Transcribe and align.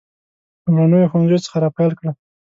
لومړنیو 0.65 1.09
ښوونځیو 1.11 1.43
څخه 1.45 1.57
را 1.63 1.69
پیل 1.77 1.91
کړه. 1.99 2.11